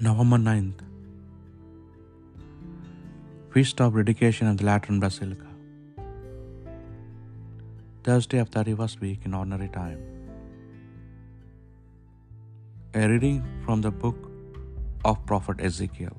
November 0.00 0.38
9th, 0.38 0.80
Feast 3.52 3.80
of 3.80 3.94
Dedication 3.94 4.48
of 4.48 4.56
the 4.56 4.64
Lateran 4.64 4.98
Basilica. 4.98 5.46
Thursday 8.02 8.38
of 8.38 8.50
31st 8.50 9.00
week 9.00 9.20
in 9.24 9.34
ordinary 9.34 9.68
time. 9.68 10.00
A 12.94 13.08
reading 13.08 13.38
from 13.64 13.82
the 13.82 13.92
book 13.92 14.16
of 15.04 15.24
Prophet 15.26 15.60
Ezekiel. 15.60 16.16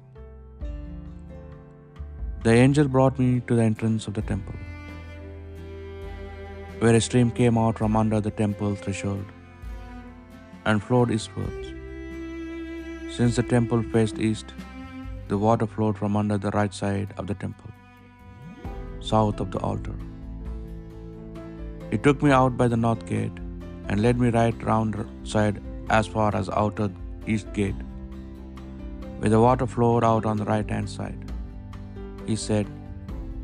The 2.46 2.54
angel 2.54 2.88
brought 2.88 3.20
me 3.20 3.42
to 3.42 3.56
the 3.56 3.64
entrance 3.64 4.08
of 4.08 4.14
the 4.14 4.22
temple, 4.22 4.56
where 6.80 6.96
a 6.96 7.02
stream 7.02 7.30
came 7.30 7.58
out 7.58 7.78
from 7.78 7.98
under 7.98 8.22
the 8.22 8.32
temple 8.32 8.76
threshold 8.76 9.26
and 10.66 10.82
flowed 10.82 11.12
eastwards. 11.12 11.75
Since 13.16 13.38
the 13.38 13.44
temple 13.44 13.82
faced 13.92 14.18
east, 14.20 14.50
the 15.30 15.38
water 15.38 15.66
flowed 15.66 15.98
from 15.98 16.18
under 16.18 16.38
the 16.38 16.52
right 16.52 16.74
side 16.74 17.14
of 17.18 17.28
the 17.28 17.36
temple, 17.44 17.72
south 19.00 19.40
of 19.40 19.52
the 19.52 19.60
altar. 19.60 19.96
He 21.92 21.98
took 21.98 22.22
me 22.22 22.32
out 22.32 22.58
by 22.58 22.68
the 22.68 22.76
north 22.76 23.06
gate 23.06 23.38
and 23.88 24.02
led 24.02 24.20
me 24.20 24.32
right 24.32 24.66
round 24.72 24.98
side 25.24 25.62
as 25.90 26.08
far 26.08 26.36
as 26.36 26.50
outer 26.50 26.90
east 27.26 27.54
gate, 27.54 27.82
where 29.20 29.30
the 29.30 29.40
water 29.40 29.66
flowed 29.78 30.04
out 30.04 30.26
on 30.26 30.36
the 30.36 30.50
right 30.54 30.70
hand 30.70 30.90
side. 30.98 31.32
He 32.28 32.36
said, 32.36 32.68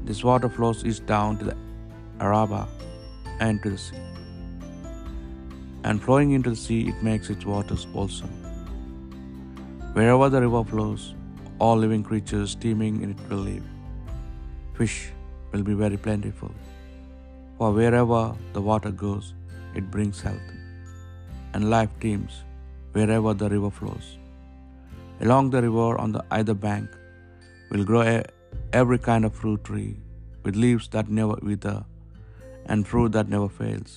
This 0.04 0.22
water 0.22 0.50
flows 0.50 0.84
east 0.84 1.06
down 1.06 1.38
to 1.38 1.46
the 1.46 1.58
Araba 2.20 2.68
and 3.40 3.64
to 3.64 3.70
the 3.70 3.78
sea. 3.78 4.06
And 5.86 6.04
flowing 6.04 6.32
into 6.32 6.50
the 6.50 6.64
sea, 6.68 6.82
it 6.90 7.02
makes 7.02 7.30
its 7.30 7.46
waters 7.46 7.86
wholesome. 7.94 8.51
Wherever 9.96 10.28
the 10.34 10.42
river 10.42 10.64
flows, 10.64 11.16
all 11.60 11.78
living 11.84 12.04
creatures 12.10 12.52
teeming 12.56 13.02
in 13.04 13.10
it 13.14 13.22
will 13.30 13.44
live. 13.50 13.66
Fish 14.78 15.10
will 15.52 15.64
be 15.70 15.74
very 15.82 15.98
plentiful, 16.06 16.54
for 17.58 17.70
wherever 17.78 18.22
the 18.54 18.62
water 18.70 18.92
goes, 18.92 19.34
it 19.76 19.92
brings 19.96 20.22
health, 20.28 20.50
and 21.54 21.70
life 21.76 21.92
teems 22.06 22.38
wherever 22.94 23.34
the 23.42 23.50
river 23.56 23.72
flows. 23.80 24.08
Along 25.26 25.50
the 25.50 25.62
river 25.68 25.90
on 26.04 26.14
the 26.14 26.24
either 26.40 26.58
bank 26.68 26.90
will 27.70 27.84
grow 27.84 28.02
a, 28.14 28.24
every 28.82 29.00
kind 29.10 29.26
of 29.26 29.36
fruit 29.42 29.62
tree 29.70 29.98
with 30.46 30.56
leaves 30.56 30.88
that 30.96 31.10
never 31.20 31.38
wither 31.50 31.78
and 32.66 32.88
fruit 32.88 33.12
that 33.18 33.28
never 33.36 33.50
fails. 33.60 33.92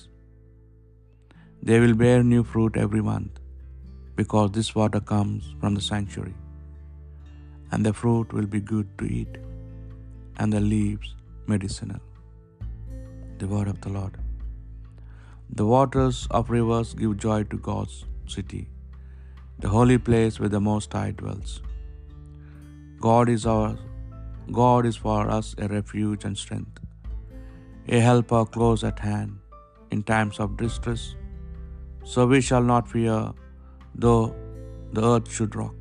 They 1.63 1.79
will 1.79 1.97
bear 2.03 2.21
new 2.21 2.43
fruit 2.43 2.75
every 2.85 3.01
month, 3.01 3.39
because 4.19 4.49
this 4.57 4.69
water 4.79 5.01
comes 5.13 5.53
from 5.59 5.73
the 5.77 5.85
sanctuary. 5.91 6.35
And 7.71 7.85
the 7.87 7.93
fruit 8.01 8.33
will 8.37 8.49
be 8.55 8.61
good 8.73 8.89
to 8.99 9.05
eat, 9.19 9.33
and 10.37 10.51
the 10.55 10.63
leaves 10.73 11.09
medicinal. 11.53 12.01
The 13.41 13.49
word 13.53 13.69
of 13.73 13.79
the 13.85 13.91
Lord. 13.97 14.15
The 15.59 15.67
waters 15.73 16.19
of 16.37 16.53
rivers 16.57 16.93
give 17.01 17.17
joy 17.25 17.39
to 17.51 17.57
God's 17.69 17.97
city, 18.35 18.63
the 19.63 19.71
holy 19.77 19.97
place 20.09 20.39
where 20.39 20.53
the 20.57 20.63
Most 20.71 20.95
High 20.99 21.11
dwells. 21.21 21.51
God 23.07 23.29
is 23.35 23.45
our 23.55 23.71
God 24.59 24.85
is 24.89 24.97
for 25.05 25.21
us 25.37 25.47
a 25.65 25.67
refuge 25.67 26.23
and 26.27 26.37
strength, 26.37 26.79
a 27.97 27.99
helper 28.07 28.43
close 28.55 28.83
at 28.89 28.99
hand 28.99 29.39
in 29.95 30.01
times 30.03 30.39
of 30.43 30.57
distress. 30.63 31.03
So 32.03 32.25
we 32.33 32.41
shall 32.47 32.65
not 32.73 32.87
fear, 32.95 33.19
though 34.03 34.35
the 34.95 35.03
earth 35.11 35.29
should 35.35 35.55
rock, 35.61 35.75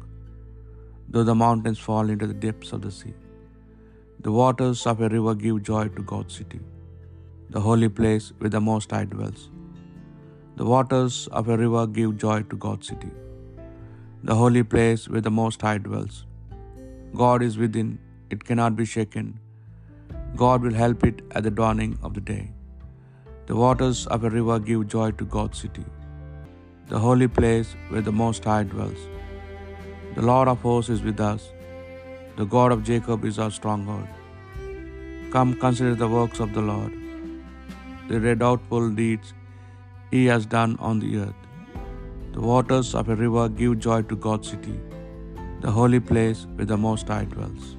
though 1.13 1.27
the 1.31 1.39
mountains 1.45 1.81
fall 1.87 2.09
into 2.15 2.27
the 2.33 2.41
depths 2.47 2.73
of 2.77 2.81
the 2.87 2.93
sea. 2.99 3.15
The 4.27 4.35
waters 4.41 4.81
of 4.91 5.01
a 5.07 5.09
river 5.15 5.35
give 5.45 5.59
joy 5.71 5.85
to 5.97 6.03
God's 6.13 6.35
city, 6.41 6.61
the 7.55 7.63
holy 7.67 7.91
place 7.99 8.27
where 8.39 8.53
the 8.57 8.63
Most 8.71 8.95
High 8.97 9.07
dwells. 9.15 9.43
The 10.61 10.67
waters 10.73 11.17
of 11.39 11.49
a 11.55 11.59
river 11.63 11.83
give 11.99 12.13
joy 12.25 12.39
to 12.51 12.57
God's 12.67 12.89
city, 12.93 13.13
the 14.29 14.37
holy 14.43 14.65
place 14.75 15.05
where 15.13 15.25
the 15.29 15.35
Most 15.43 15.61
High 15.67 15.79
dwells. 15.89 16.17
God 17.23 17.43
is 17.49 17.57
within, 17.65 17.91
it 18.35 18.43
cannot 18.49 18.75
be 18.81 18.87
shaken. 18.97 19.27
God 20.43 20.63
will 20.67 20.79
help 20.85 21.05
it 21.11 21.21
at 21.37 21.45
the 21.47 21.55
dawning 21.63 21.93
of 22.07 22.15
the 22.17 22.25
day. 22.33 22.45
The 23.49 23.57
waters 23.63 24.01
of 24.15 24.25
a 24.29 24.31
river 24.39 24.57
give 24.71 24.83
joy 24.97 25.09
to 25.19 25.27
God's 25.37 25.59
city, 25.65 25.85
the 26.89 26.99
holy 26.99 27.27
place 27.27 27.69
where 27.89 28.03
the 28.03 28.13
Most 28.13 28.45
High 28.45 28.65
dwells. 28.65 29.03
The 30.17 30.23
Lord 30.23 30.49
of 30.49 30.61
hosts 30.61 30.91
is 30.91 31.03
with 31.03 31.21
us, 31.21 31.51
the 32.37 32.45
God 32.45 32.73
of 32.73 32.85
Jacob 32.85 33.25
is 33.25 33.39
our 33.39 33.51
stronghold. 33.51 34.09
Come, 35.33 35.55
consider 35.55 35.95
the 35.95 36.09
works 36.09 36.41
of 36.41 36.53
the 36.53 36.61
Lord, 36.61 36.93
the 38.09 38.21
redoubtful 38.21 38.91
deeds 38.91 39.33
he 40.11 40.27
has 40.27 40.45
done 40.45 40.77
on 40.79 41.01
the 41.01 41.17
earth. 41.25 41.41
The 42.35 42.41
waters 42.41 42.95
of 42.95 43.09
a 43.09 43.17
river 43.17 43.49
give 43.49 43.79
joy 43.79 44.03
to 44.03 44.17
God's 44.17 44.51
city, 44.51 44.79
the 45.63 45.71
holy 45.71 46.01
place 46.01 46.47
where 46.55 46.67
the 46.67 46.77
Most 46.77 47.09
High 47.09 47.25
dwells. 47.25 47.77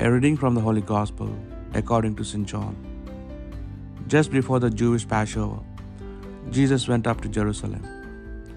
A 0.00 0.10
reading 0.10 0.36
from 0.36 0.54
the 0.54 0.60
Holy 0.60 0.80
Gospel 0.80 1.30
according 1.74 2.16
to 2.16 2.24
St. 2.24 2.46
John. 2.46 2.76
Just 4.08 4.30
before 4.30 4.58
the 4.58 4.70
Jewish 4.70 5.06
Passover, 5.06 5.60
Jesus 6.50 6.88
went 6.88 7.06
up 7.06 7.20
to 7.20 7.28
Jerusalem, 7.28 7.82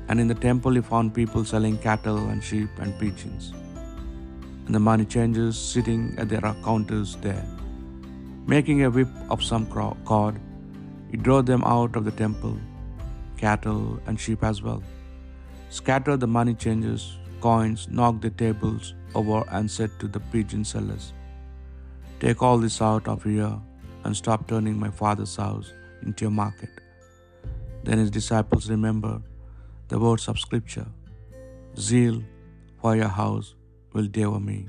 and 0.07 0.19
in 0.19 0.28
the 0.28 0.35
temple 0.47 0.75
he 0.75 0.81
found 0.81 1.13
people 1.13 1.44
selling 1.44 1.78
cattle 1.78 2.29
and 2.29 2.44
sheep 2.44 2.69
and 2.79 2.97
pigeons, 3.00 3.53
and 4.66 4.74
the 4.74 4.79
money 4.79 5.06
changers 5.06 5.57
sitting 5.57 6.16
at 6.18 6.30
their 6.30 6.41
counters 6.68 7.18
there. 7.18 7.46
Making 8.47 8.84
a 8.84 8.90
whip 8.90 9.09
of 9.30 9.44
some 9.44 9.66
cord, 9.68 10.40
he 11.12 11.18
drove 11.18 11.46
them 11.46 11.63
out 11.63 11.96
of 11.96 12.06
the 12.06 12.16
temple, 12.24 12.57
cattle 13.38 14.00
and 14.07 14.19
sheep 14.19 14.44
as 14.44 14.62
well, 14.62 14.81
scattered 15.69 16.22
the 16.22 16.28
money 16.28 16.53
changers, 16.53 17.18
coins, 17.41 17.88
knocked 17.90 18.22
the 18.22 18.30
tables 18.30 18.94
over, 19.16 19.44
and 19.50 19.69
said 19.69 19.91
to 20.00 20.07
the 20.07 20.24
pigeon 20.31 20.63
sellers, 20.63 21.13
Take 22.19 22.41
all 22.41 22.57
this 22.57 22.81
out 22.81 23.07
of 23.07 23.24
here 23.24 23.56
and 24.03 24.16
stop 24.16 24.47
turning 24.47 24.80
my 24.80 24.90
father's 24.90 25.35
house 25.35 25.74
into 26.03 26.28
a 26.28 26.30
market. 26.30 26.81
Then 27.84 27.97
his 27.97 28.12
disciples 28.12 28.69
remembered 28.69 29.24
the 29.88 30.00
words 30.00 30.28
of 30.28 30.40
Scripture 30.40 30.88
Zeal 31.78 32.24
for 32.81 32.96
your 32.96 33.14
house 33.22 33.56
will 33.94 34.08
devour 34.08 34.40
me. 34.40 34.59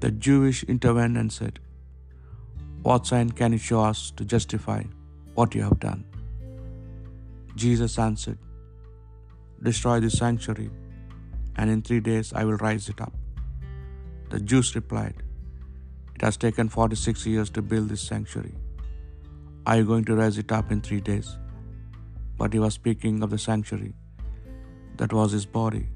The 0.00 0.10
Jewish 0.26 0.62
intervened 0.74 1.16
and 1.16 1.32
said, 1.32 1.58
What 2.82 3.06
sign 3.06 3.30
can 3.30 3.52
you 3.52 3.58
show 3.58 3.80
us 3.90 4.00
to 4.18 4.24
justify 4.24 4.82
what 5.34 5.54
you 5.54 5.62
have 5.62 5.80
done? 5.80 6.04
Jesus 7.56 7.98
answered, 7.98 8.38
Destroy 9.68 9.96
the 10.04 10.10
sanctuary, 10.10 10.70
and 11.56 11.68
in 11.74 11.82
three 11.82 12.02
days 12.10 12.32
I 12.32 12.44
will 12.44 12.60
raise 12.68 12.88
it 12.88 13.00
up. 13.00 13.14
The 14.30 14.40
Jews 14.50 14.74
replied, 14.76 15.18
It 16.14 16.22
has 16.22 16.36
taken 16.36 16.68
46 16.68 17.26
years 17.26 17.50
to 17.50 17.62
build 17.62 17.88
this 17.88 18.00
sanctuary. 18.12 18.54
Are 19.66 19.76
you 19.78 19.84
going 19.84 20.04
to 20.10 20.16
raise 20.22 20.38
it 20.38 20.52
up 20.52 20.70
in 20.70 20.80
three 20.80 21.00
days? 21.00 21.36
But 22.38 22.52
he 22.52 22.60
was 22.64 22.74
speaking 22.74 23.22
of 23.22 23.30
the 23.30 23.38
sanctuary 23.38 23.94
that 24.98 25.12
was 25.12 25.32
his 25.32 25.46
body. 25.46 25.86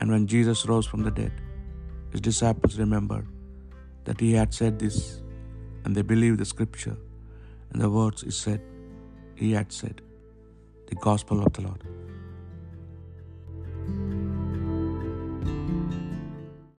And 0.00 0.10
when 0.10 0.26
Jesus 0.26 0.66
rose 0.66 0.86
from 0.86 1.02
the 1.02 1.10
dead, 1.10 1.32
his 2.12 2.20
disciples 2.20 2.78
remembered 2.78 3.26
that 4.04 4.20
he 4.20 4.32
had 4.32 4.54
said 4.54 4.78
this, 4.78 5.20
and 5.84 5.94
they 5.94 6.02
believed 6.02 6.38
the 6.38 6.44
scripture 6.54 6.96
and 7.70 7.82
the 7.82 7.90
words 7.90 8.22
he 8.22 8.30
said 8.30 8.60
he 9.34 9.52
had 9.52 9.72
said. 9.80 10.00
The 10.90 10.94
Gospel 11.08 11.42
of 11.44 11.52
the 11.52 11.62
Lord. 11.62 11.82